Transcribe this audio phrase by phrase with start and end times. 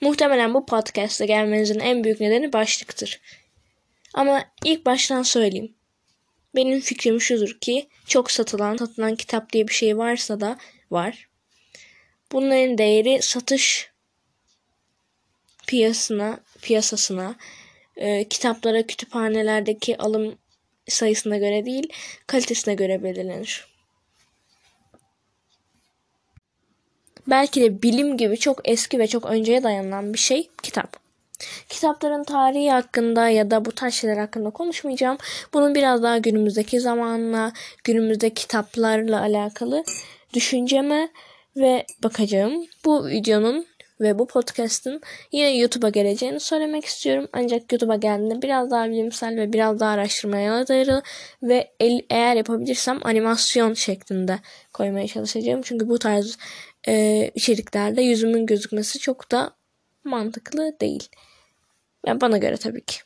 [0.00, 3.20] Muhtemelen bu podcast'a gelmenizin en büyük nedeni başlıktır.
[4.14, 5.74] Ama ilk baştan söyleyeyim.
[6.54, 10.58] Benim fikrim şudur ki çok satılan, satılan kitap diye bir şey varsa da
[10.90, 11.28] var.
[12.32, 13.90] Bunların değeri satış
[15.66, 17.36] piyasasına, piyasasına,
[17.96, 20.38] e, kitaplara, kütüphanelerdeki alım
[20.88, 21.92] sayısına göre değil,
[22.26, 23.69] kalitesine göre belirlenir.
[27.30, 30.96] Belki de bilim gibi çok eski ve çok önceye dayanan bir şey kitap.
[31.68, 35.18] Kitapların tarihi hakkında ya da bu tarz şeyler hakkında konuşmayacağım.
[35.54, 37.52] Bunun biraz daha günümüzdeki zamanla,
[37.84, 39.84] günümüzde kitaplarla alakalı
[40.34, 41.08] düşünceme
[41.56, 42.66] ve bakacağım.
[42.84, 43.66] Bu videonun
[44.00, 45.00] ve bu podcast'ın
[45.32, 47.28] yine YouTube'a geleceğini söylemek istiyorum.
[47.32, 51.02] Ancak YouTube'a geldiğinde biraz daha bilimsel ve biraz daha araştırmaya dayalı
[51.42, 54.38] ve el, eğer yapabilirsem animasyon şeklinde
[54.72, 55.60] koymaya çalışacağım.
[55.62, 56.38] Çünkü bu tarz
[56.88, 59.54] e, içeriklerde yüzümün gözükmesi çok da
[60.04, 61.08] mantıklı değil.
[62.06, 63.00] Yani bana göre tabii ki.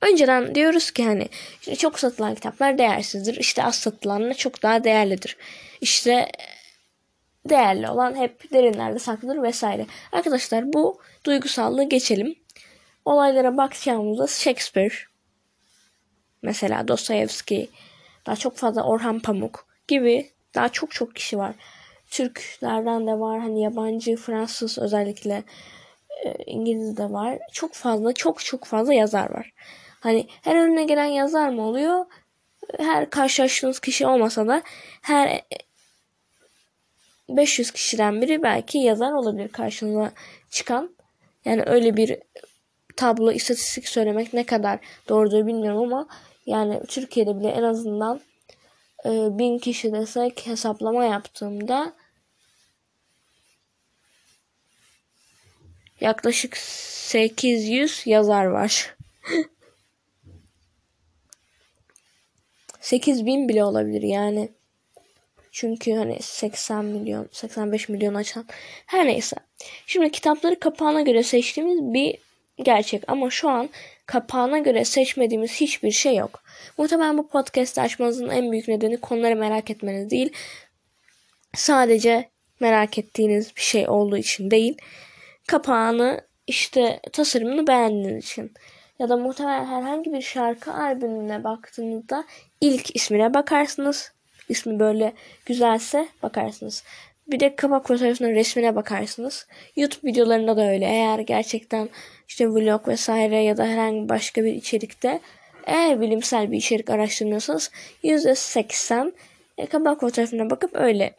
[0.00, 1.28] Önceden diyoruz ki hani
[1.60, 3.36] işte çok satılan kitaplar değersizdir.
[3.36, 5.36] İşte az satılanlar çok daha değerlidir.
[5.80, 6.32] İşte
[7.48, 9.86] değerli olan hep derinlerde saklıdır vesaire.
[10.12, 12.34] Arkadaşlar bu duygusallığı geçelim.
[13.04, 14.94] Olaylara bakacağımızda Shakespeare
[16.42, 17.70] mesela Dostoyevski
[18.26, 21.54] daha çok fazla Orhan Pamuk gibi daha çok çok kişi var.
[22.10, 25.42] Türklerden de var hani yabancı Fransız özellikle
[26.24, 27.38] e, İngiliz de var.
[27.52, 29.52] Çok fazla çok çok fazla yazar var.
[30.00, 32.06] Hani her önüne gelen yazar mı oluyor?
[32.78, 34.62] Her karşılaştığınız kişi olmasa da
[35.02, 35.42] her
[37.28, 40.12] 500 kişiden biri belki yazar olabilir karşınıza
[40.50, 40.90] çıkan.
[41.44, 42.18] Yani öyle bir
[42.96, 44.78] tablo istatistik söylemek ne kadar
[45.08, 46.08] doğrudur bilmiyorum ama
[46.46, 48.20] yani Türkiye'de bile en azından
[49.04, 51.92] e, kişi desek hesaplama yaptığımda
[56.00, 58.96] yaklaşık 800 yazar var.
[62.80, 64.48] 8000 bile olabilir yani.
[65.50, 68.46] Çünkü hani 80 milyon, 85 milyon açan.
[68.86, 69.36] Her neyse.
[69.86, 72.18] Şimdi kitapları kapağına göre seçtiğimiz bir
[72.58, 73.02] gerçek.
[73.08, 73.68] Ama şu an
[74.08, 76.42] kapağına göre seçmediğimiz hiçbir şey yok.
[76.78, 80.32] Muhtemelen bu podcast açmanızın en büyük nedeni konuları merak etmeniz değil.
[81.54, 82.30] Sadece
[82.60, 84.78] merak ettiğiniz bir şey olduğu için değil.
[85.46, 88.52] Kapağını işte tasarımını beğendiğiniz için.
[88.98, 92.24] Ya da muhtemelen herhangi bir şarkı albümüne baktığınızda
[92.60, 94.12] ilk ismine bakarsınız
[94.48, 95.12] ismi böyle
[95.46, 96.84] güzelse bakarsınız.
[97.28, 99.46] Bir de kapak fotoğrafının resmine bakarsınız.
[99.76, 100.84] YouTube videolarında da öyle.
[100.84, 101.88] Eğer gerçekten
[102.28, 105.20] işte vlog vesaire ya da herhangi başka bir içerikte
[105.66, 107.70] eğer bilimsel bir içerik araştırmıyorsanız
[108.04, 109.12] %80
[109.58, 111.14] e, kapak fotoğrafına bakıp öyle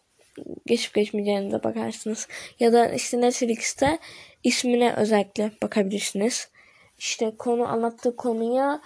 [0.66, 2.28] geçip geçmeyeceğinize bakarsınız.
[2.59, 4.00] Ya da işte Netflix'te
[4.44, 6.48] ismine özellikle bakabilirsiniz.
[6.98, 8.81] İşte konu anlattığı konuya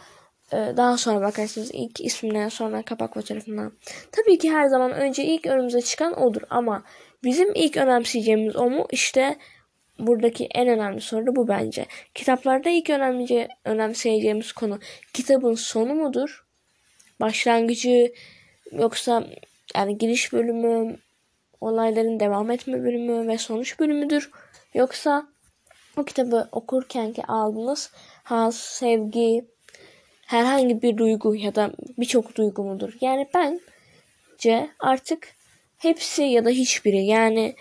[0.53, 3.73] ee, daha sonra bakarsınız ilk isminden sonra kapak fotoğrafından.
[4.11, 6.83] Tabii ki her zaman önce ilk önümüze çıkan odur ama
[7.23, 8.87] bizim ilk önemseyeceğimiz o mu?
[8.91, 9.37] İşte
[9.99, 11.85] buradaki en önemli soru bu bence.
[12.15, 14.79] Kitaplarda ilk önemli önemseyeceğimiz konu
[15.13, 16.45] kitabın sonu mudur?
[17.19, 18.13] Başlangıcı
[18.71, 19.27] yoksa
[19.75, 20.97] yani giriş bölümü,
[21.61, 24.31] olayların devam etme bölümü ve sonuç bölümüdür.
[24.73, 25.27] Yoksa
[25.97, 27.91] o kitabı okurken ki aldığınız
[28.23, 29.45] haz, sevgi,
[30.25, 32.93] herhangi bir duygu ya da birçok duygu mudur?
[33.01, 35.27] Yani bence artık
[35.83, 37.55] hepsi ya da hiçbiri yani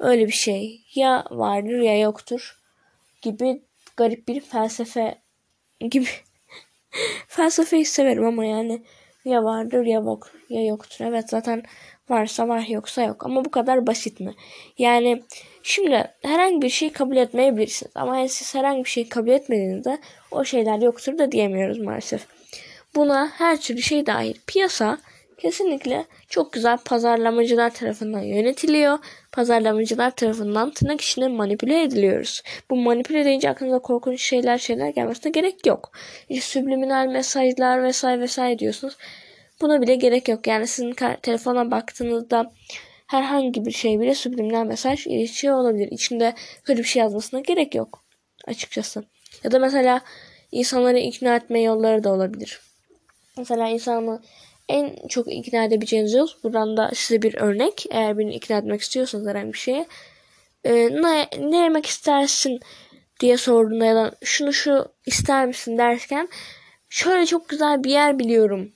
[0.00, 2.58] öyle bir şey ya vardır ya yoktur
[3.22, 3.62] gibi
[3.96, 5.18] garip bir felsefe
[5.80, 6.06] gibi
[7.28, 8.82] felsefeyi severim ama yani
[9.24, 11.04] ya vardır ya yok ya yoktur.
[11.04, 11.62] Evet zaten
[12.08, 14.34] varsa var yoksa yok ama bu kadar basit mi?
[14.78, 15.22] Yani
[15.62, 19.98] şimdi herhangi bir şey kabul etmeyebilirsiniz ama siz herhangi bir şey kabul etmediğinizde
[20.30, 22.26] o şeyler yoktur da diyemiyoruz maalesef.
[22.94, 24.34] Buna her türlü şey dahil.
[24.46, 24.98] Piyasa
[25.38, 28.98] kesinlikle çok güzel pazarlamacılar tarafından yönetiliyor.
[29.32, 32.42] Pazarlamacılar tarafından tırnak içinde manipüle ediliyoruz.
[32.70, 35.92] Bu manipüle edince aklınıza korkunç şeyler şeyler gelmesine gerek yok.
[36.28, 38.96] İşte subliminal mesajlar vesaire vesaire diyorsunuz.
[39.60, 40.46] Buna bile gerek yok.
[40.46, 42.52] Yani sizin telefona baktığınızda
[43.06, 45.88] herhangi bir şey bile subliminal mesaj ilişkiye olabilir.
[45.90, 46.34] İçinde
[46.64, 48.04] kötü bir şey yazmasına gerek yok
[48.46, 49.04] açıkçası.
[49.44, 50.00] Ya da mesela
[50.52, 52.60] insanları ikna etme yolları da olabilir.
[53.38, 54.22] Mesela insanı
[54.68, 57.86] en çok ikna edebileceğiniz yol buradan da size bir örnek.
[57.90, 59.86] Eğer birini ikna etmek istiyorsanız herhangi bir şeye
[60.64, 62.60] e, ne, ne yemek istersin
[63.20, 66.28] diye sorduğunda ya da şunu şu ister misin derken
[66.88, 68.72] şöyle çok güzel bir yer biliyorum.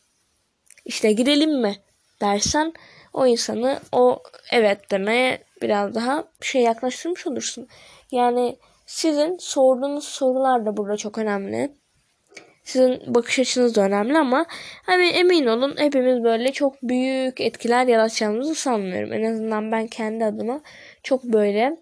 [0.84, 1.76] İşte gidelim mi
[2.20, 2.72] dersen
[3.12, 4.22] o insanı o
[4.52, 7.68] evet demeye biraz daha şey yaklaştırmış olursun.
[8.10, 8.56] Yani
[8.86, 11.81] sizin sorduğunuz sorular da burada çok önemli.
[12.64, 14.47] Sizin bakış açınız da önemli ama
[14.82, 19.12] hani emin olun hepimiz böyle çok büyük etkiler yaratacağımızı sanmıyorum.
[19.12, 20.61] En azından ben kendi adıma
[21.03, 21.76] çok böyle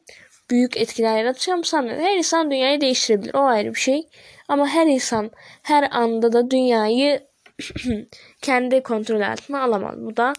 [0.51, 2.05] büyük etkiler yaratacağım sanmıyorum.
[2.05, 3.35] Her insan dünyayı değiştirebilir.
[3.35, 4.09] O ayrı bir şey.
[4.49, 5.31] Ama her insan
[5.63, 7.21] her anda da dünyayı
[8.43, 9.95] kendi kontrol altına alamaz.
[9.99, 10.33] Bu da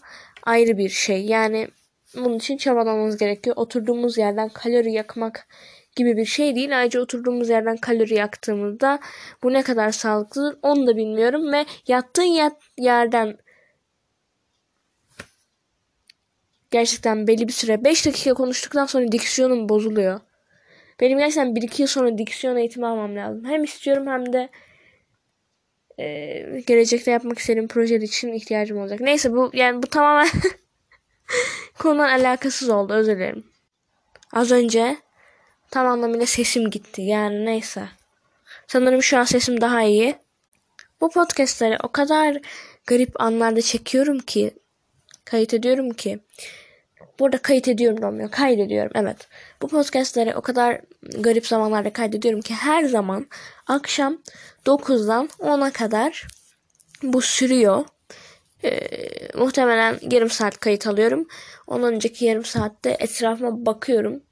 [0.44, 1.26] ayrı bir şey.
[1.26, 1.68] Yani
[2.16, 3.56] bunun için çabalamamız gerekiyor.
[3.56, 5.48] Oturduğumuz yerden kalori yakmak
[5.96, 6.80] gibi bir şey değil.
[6.80, 9.00] Ayrıca oturduğumuz yerden kalori yaktığımızda
[9.44, 13.38] bu ne kadar sağlıklıdır onu da bilmiyorum ve yattığın yat yerden
[16.72, 20.20] gerçekten belli bir süre 5 dakika konuştuktan sonra diksiyonum bozuluyor.
[21.00, 23.46] Benim gerçekten 1-2 yıl sonra diksiyon eğitimi almam lazım.
[23.46, 24.50] Hem istiyorum hem de
[26.00, 29.00] e, gelecekte yapmak istediğim projeler için ihtiyacım olacak.
[29.00, 30.30] Neyse bu yani bu tamamen
[31.80, 33.44] konudan alakasız oldu özür dilerim.
[34.34, 34.98] Az önce
[35.72, 37.02] tam anlamıyla sesim gitti.
[37.02, 37.84] Yani neyse.
[38.68, 40.16] Sanırım şu an sesim daha iyi.
[41.02, 42.38] Bu podcastleri o kadar
[42.88, 44.52] garip anlarda çekiyorum ki
[45.26, 46.20] kayıt ediyorum ki
[47.22, 48.32] Burada kayıt ediyorum olmuyor.
[48.32, 49.28] Kaydediyorum evet.
[49.62, 53.28] Bu podcastleri o kadar garip zamanlarda kaydediyorum ki her zaman
[53.68, 54.18] akşam
[54.66, 56.28] 9'dan 10'a kadar
[57.04, 57.86] bu sürüyor.
[58.64, 61.28] Ee, muhtemelen yarım saat kayıt alıyorum.
[61.68, 64.24] Ondan önceki yarım saatte etrafıma bakıyorum.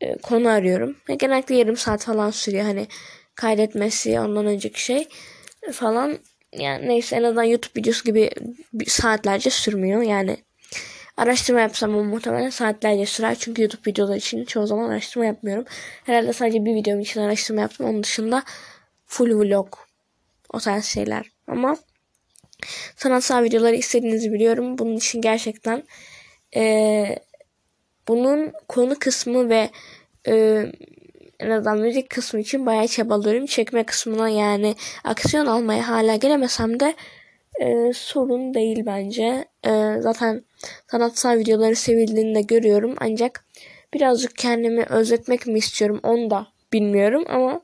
[0.00, 0.96] Ee, konu arıyorum.
[1.08, 2.64] Ve genellikle yarım saat falan sürüyor.
[2.64, 2.86] Hani
[3.34, 5.08] kaydetmesi ondan önceki şey
[5.72, 6.18] falan.
[6.52, 8.30] Yani neyse en azından YouTube videosu gibi
[8.86, 10.02] saatlerce sürmüyor.
[10.02, 10.36] Yani
[11.16, 13.34] Araştırma yapsam o muhtemelen saatlerce sürer.
[13.34, 15.64] Çünkü YouTube videoları için çoğu zaman araştırma yapmıyorum.
[16.04, 17.86] Herhalde sadece bir videom için araştırma yaptım.
[17.86, 18.42] Onun dışında
[19.06, 19.76] full vlog.
[20.52, 21.26] O tarz şeyler.
[21.46, 21.76] Ama
[22.96, 24.78] sanatsal videoları istediğinizi biliyorum.
[24.78, 25.82] Bunun için gerçekten
[26.56, 27.16] e,
[28.08, 29.70] bunun konu kısmı ve
[30.28, 30.66] e,
[31.40, 33.46] en azından müzik kısmı için bayağı çabalıyorum.
[33.46, 34.74] Çekme kısmına yani
[35.04, 36.94] aksiyon almaya hala gelemesem de
[37.60, 39.44] e, sorun değil bence.
[39.66, 40.44] E, zaten
[40.90, 42.94] sanatsal videoları sevildiğini de görüyorum.
[43.00, 43.44] Ancak
[43.94, 47.60] birazcık kendimi özletmek mi istiyorum onu da bilmiyorum ama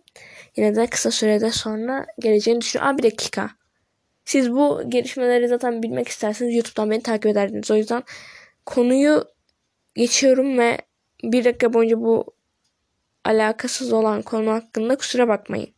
[0.56, 2.94] yine de kısa sürede sonra geleceğini düşünüyorum.
[2.94, 3.50] Aa bir dakika.
[4.24, 7.70] Siz bu gelişmeleri zaten bilmek isterseniz YouTube'dan beni takip ederdiniz.
[7.70, 8.02] O yüzden
[8.66, 9.24] konuyu
[9.94, 10.78] geçiyorum ve
[11.24, 12.24] bir dakika boyunca bu
[13.24, 15.68] alakasız olan konu hakkında kusura bakmayın.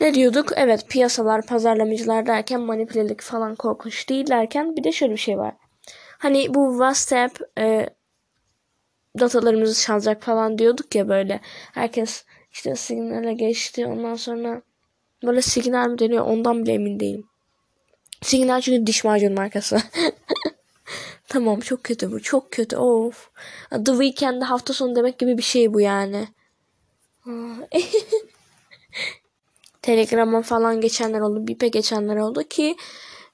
[0.00, 0.52] Ne diyorduk?
[0.56, 5.54] Evet piyasalar, pazarlamacılar derken manipülelik falan korkunç değil derken bir de şöyle bir şey var.
[6.18, 7.88] Hani bu WhatsApp e,
[9.20, 11.40] datalarımızı çalacak falan diyorduk ya böyle.
[11.72, 14.62] Herkes işte signale geçti ondan sonra
[15.24, 17.26] böyle signal mi deniyor ondan bile emin değilim.
[18.22, 19.78] Signal çünkü diş macunu markası.
[21.34, 23.30] tamam çok kötü bu çok kötü of.
[23.70, 26.28] The Weekend hafta sonu demek gibi bir şey bu yani.
[29.82, 31.46] Telegram'a falan geçenler oldu.
[31.46, 32.76] Bip'e geçenler oldu ki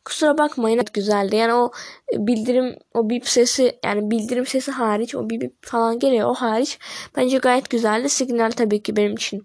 [0.05, 1.37] kusura bakmayın güzeldi.
[1.37, 1.71] Yani o
[2.13, 6.79] bildirim o bip sesi yani bildirim sesi hariç o bip falan geliyor o hariç
[7.17, 8.09] bence gayet güzeldi.
[8.09, 9.45] Signal tabii ki benim için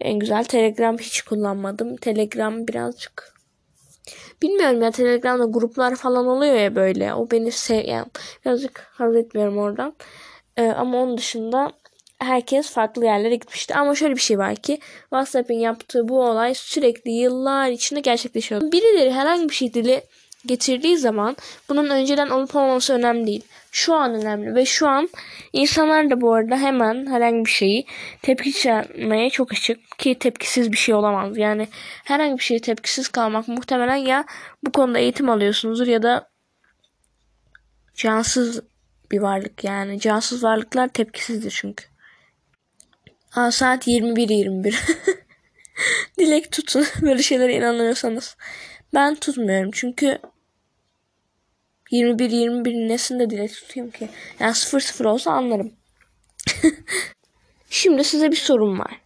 [0.00, 0.44] en güzel.
[0.44, 1.96] Telegram hiç kullanmadım.
[1.96, 3.35] Telegram birazcık
[4.42, 7.14] bilmiyorum ya Telegram'da gruplar falan oluyor ya böyle.
[7.14, 8.04] O beni sev
[8.44, 9.94] birazcık haz etmiyorum oradan.
[10.56, 11.72] Ee, ama onun dışında
[12.18, 13.74] herkes farklı yerlere gitmişti.
[13.74, 18.62] Ama şöyle bir şey var ki WhatsApp'in yaptığı bu olay sürekli yıllar içinde gerçekleşiyor.
[18.72, 20.02] Birileri herhangi bir şey dili
[20.46, 21.36] getirdiği zaman
[21.68, 23.42] bunun önceden olup olmaması önemli değil.
[23.76, 25.08] Şu an önemli ve şu an
[25.52, 27.86] insanlar da bu arada hemen herhangi bir şeyi
[28.22, 31.38] tepki çekmeye çok açık ki tepkisiz bir şey olamaz.
[31.38, 31.68] Yani
[32.04, 34.24] herhangi bir şeye tepkisiz kalmak muhtemelen ya
[34.62, 36.30] bu konuda eğitim alıyorsunuzdur ya da
[37.94, 38.60] cansız
[39.10, 40.00] bir varlık yani.
[40.00, 41.84] Cansız varlıklar tepkisizdir çünkü.
[43.34, 44.74] Aa, saat 21.21.
[46.18, 46.86] Dilek tutun.
[47.02, 48.36] Böyle şeylere inanıyorsanız.
[48.94, 50.18] Ben tutmuyorum çünkü
[51.90, 54.08] 21-21 nesinde dilek tutayım ki?
[54.40, 55.72] Yani 0-0 olsa anlarım.
[57.70, 59.00] Şimdi size bir sorum var.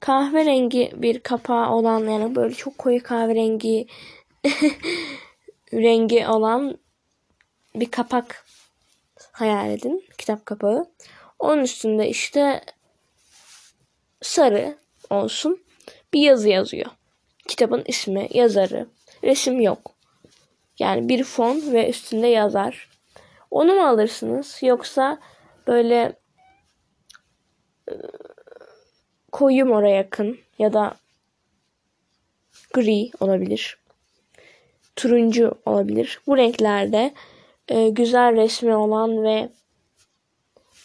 [0.00, 3.86] Kahverengi bir kapağı olan yani böyle çok koyu kahverengi
[5.72, 6.78] rengi olan
[7.74, 8.44] bir kapak
[9.32, 10.04] hayal edin.
[10.18, 10.86] Kitap kapağı.
[11.38, 12.60] Onun üstünde işte
[14.22, 14.78] sarı
[15.10, 15.62] olsun
[16.12, 16.86] bir yazı yazıyor.
[17.48, 18.86] Kitabın ismi, yazarı,
[19.24, 19.99] resim yok.
[20.80, 22.88] Yani bir fon ve üstünde yazar.
[23.50, 25.18] Onu mu alırsınız yoksa
[25.66, 26.16] böyle
[27.90, 27.94] e,
[29.32, 30.94] koyu mora yakın ya da
[32.74, 33.78] gri olabilir.
[34.96, 36.20] Turuncu olabilir.
[36.26, 37.14] Bu renklerde
[37.68, 39.48] e, güzel resmi olan ve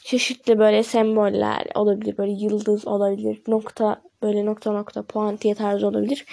[0.03, 2.17] çeşitli böyle semboller olabilir.
[2.17, 3.41] Böyle yıldız olabilir.
[3.47, 6.25] Nokta böyle nokta nokta puantiye tarzı olabilir.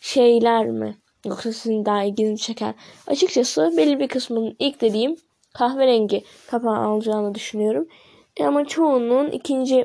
[0.00, 0.96] Şeyler mi?
[1.26, 2.74] Yoksa sizin daha ilginizi çeker.
[3.06, 5.16] Açıkçası belli bir kısmının ilk dediğim
[5.54, 7.88] kahverengi kapağı alacağını düşünüyorum.
[8.36, 9.84] E ama çoğunluğun ikinci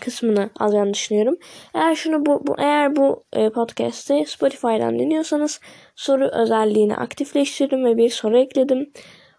[0.00, 1.36] kısmını alacağını düşünüyorum.
[1.74, 5.60] Eğer şunu bu, bu eğer bu e, podcast'i Spotify'dan dinliyorsanız
[5.96, 8.92] soru özelliğini aktifleştirdim ve bir soru ekledim.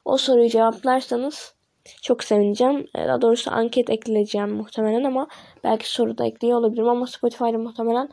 [0.06, 1.54] O soruyu cevaplarsanız
[2.02, 2.88] çok sevineceğim.
[2.96, 5.28] E, daha doğrusu anket ekleyeceğim muhtemelen ama
[5.64, 8.10] belki soru da ekliyor olabilirim ama Spotify'da muhtemelen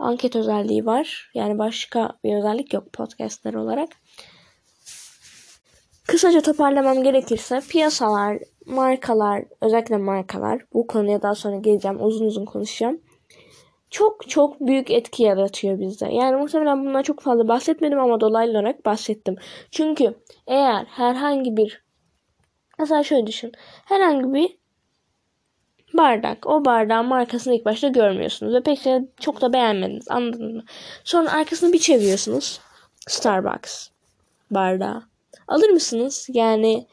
[0.00, 1.30] anket özelliği var.
[1.34, 3.88] Yani başka bir özellik yok podcastler olarak.
[6.06, 12.04] Kısaca toparlamam gerekirse piyasalar, markalar, özellikle markalar bu konuya daha sonra geleceğim.
[12.04, 13.00] Uzun uzun konuşacağım.
[13.90, 16.06] Çok çok büyük etki yaratıyor bizde.
[16.12, 19.36] Yani muhtemelen bundan çok fazla bahsetmedim ama dolaylı olarak bahsettim.
[19.70, 20.14] Çünkü
[20.46, 21.84] eğer herhangi bir
[22.78, 23.52] mesela şöyle düşün.
[23.84, 24.59] Herhangi bir
[25.94, 26.46] bardak.
[26.46, 28.54] O bardağın markasını ilk başta görmüyorsunuz.
[28.54, 30.10] Ve pek de çok da beğenmediniz.
[30.10, 30.62] Anladınız mı?
[31.04, 32.60] Sonra arkasını bir çeviriyorsunuz.
[33.08, 33.88] Starbucks
[34.50, 35.02] bardağı.
[35.48, 36.28] Alır mısınız?
[36.32, 36.86] Yani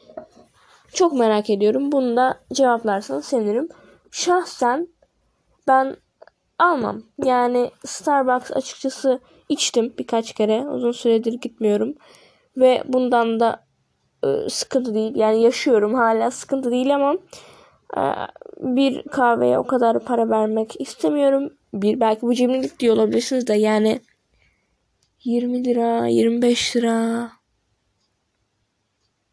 [0.92, 1.92] çok merak ediyorum.
[1.92, 3.68] Bunu da cevaplarsanız sevinirim.
[4.10, 4.88] Şahsen
[5.68, 5.96] ben
[6.58, 7.02] almam.
[7.24, 10.60] Yani Starbucks açıkçası içtim birkaç kere.
[10.68, 11.94] Uzun süredir gitmiyorum.
[12.56, 13.64] Ve bundan da
[14.24, 15.16] e, sıkıntı değil.
[15.16, 17.14] Yani yaşıyorum hala sıkıntı değil ama
[18.60, 21.52] bir kahveye o kadar para vermek istemiyorum.
[21.74, 24.00] Bir belki bu cimrilik diye olabilirsiniz de yani
[25.24, 27.30] 20 lira, 25 lira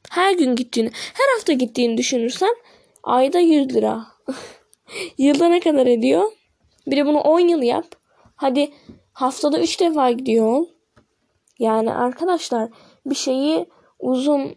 [0.10, 2.56] her gün gittiğini, her hafta gittiğini düşünürsen
[3.04, 4.06] ayda 100 lira.
[5.18, 6.32] Yılda ne kadar ediyor?
[6.88, 7.86] Bir de bunu 10 yıl yap.
[8.36, 8.72] Hadi
[9.14, 10.68] haftada 3 defa gidiyor ol.
[11.60, 12.70] Yani arkadaşlar
[13.06, 13.66] bir şeyi
[14.00, 14.56] uzun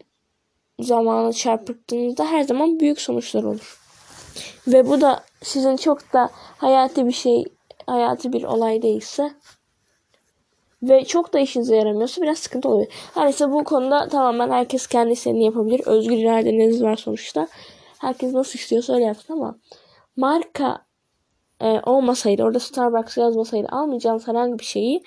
[0.79, 3.79] zamanı çarpıttığınızda her zaman büyük sonuçlar olur.
[4.67, 7.45] Ve bu da sizin çok da hayati bir şey,
[7.87, 9.31] hayati bir olay değilse
[10.83, 12.93] ve çok da işinize yaramıyorsa biraz sıkıntı olabilir.
[13.13, 15.81] Her bu konuda tamamen herkes kendi istediğini yapabilir.
[15.85, 17.47] Özgür iradeniz var sonuçta.
[17.99, 19.55] Herkes nasıl istiyorsa öyle yapsın ama
[20.17, 20.85] marka
[21.61, 25.03] e, olmasaydı orada Starbucks yazmasaydı almayacağınız herhangi bir şeyi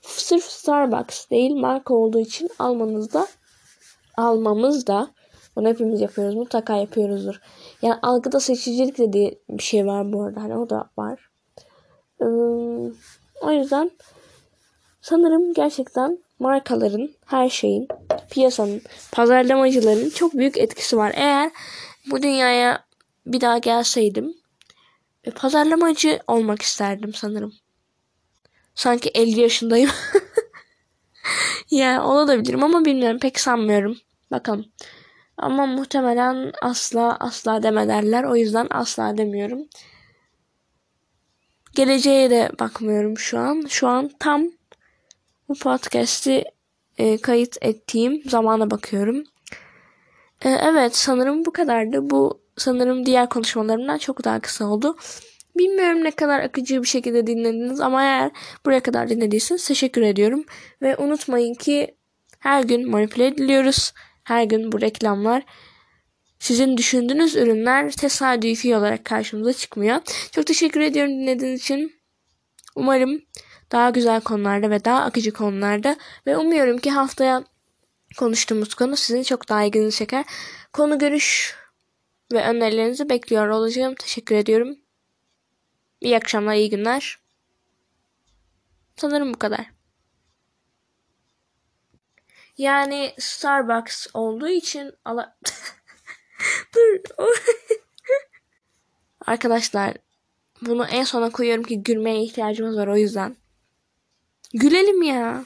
[0.00, 3.26] sırf Starbucks değil marka olduğu için almanızda
[4.16, 5.10] almamız da
[5.56, 6.34] bunu hepimiz yapıyoruz.
[6.34, 7.40] Mutlaka yapıyoruzdur.
[7.82, 10.42] Yani algıda seçicilik dediği bir şey var bu arada.
[10.42, 11.30] Hani o da var.
[12.20, 12.24] Ee,
[13.42, 13.90] o yüzden
[15.02, 17.88] Sanırım gerçekten markaların, her şeyin,
[18.30, 18.82] piyasanın,
[19.12, 21.12] pazarlamacıların çok büyük etkisi var.
[21.16, 21.50] Eğer
[22.10, 22.84] bu dünyaya
[23.26, 24.34] bir daha gelseydim
[25.24, 27.52] e, pazarlamacı olmak isterdim sanırım.
[28.74, 29.90] Sanki 50 yaşındayım.
[31.70, 33.96] ya olabilirim ama bilmiyorum pek sanmıyorum.
[34.30, 34.66] Bakalım.
[35.42, 38.24] Ama muhtemelen asla asla deme derler.
[38.24, 39.66] O yüzden asla demiyorum.
[41.74, 43.64] Geleceğe de bakmıyorum şu an.
[43.68, 44.44] Şu an tam
[45.48, 46.44] bu podcast'i
[46.98, 49.24] e, kayıt ettiğim zamana bakıyorum.
[50.44, 52.10] E, evet sanırım bu kadardı.
[52.10, 54.96] Bu sanırım diğer konuşmalarımdan çok daha kısa oldu.
[55.56, 58.30] Bilmiyorum ne kadar akıcı bir şekilde dinlediniz ama eğer
[58.66, 60.44] buraya kadar dinlediyseniz teşekkür ediyorum.
[60.82, 61.94] Ve unutmayın ki
[62.38, 63.92] her gün manipüle ediliyoruz.
[64.24, 65.42] Her gün bu reklamlar
[66.38, 70.00] sizin düşündüğünüz ürünler tesadüfi olarak karşımıza çıkmıyor.
[70.32, 71.92] Çok teşekkür ediyorum dinlediğiniz için.
[72.76, 73.22] Umarım
[73.72, 77.44] daha güzel konularda ve daha akıcı konularda ve umuyorum ki haftaya
[78.18, 80.24] konuştuğumuz konu sizin çok daha ilginizi çeker.
[80.72, 81.56] Konu görüş
[82.32, 83.94] ve önerilerinizi bekliyor olacağım.
[83.94, 84.76] Teşekkür ediyorum.
[86.00, 87.18] İyi akşamlar, iyi günler.
[88.96, 89.81] Sanırım bu kadar.
[92.58, 95.36] Yani Starbucks olduğu için ala...
[96.74, 97.00] Dur.
[99.26, 99.96] Arkadaşlar
[100.60, 103.36] bunu en sona koyuyorum ki gülmeye ihtiyacımız var o yüzden.
[104.54, 105.44] Gülelim ya.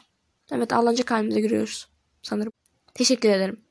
[0.52, 1.88] Evet ağlanacak halimize giriyoruz
[2.22, 2.52] sanırım.
[2.94, 3.65] Teşekkür ederim.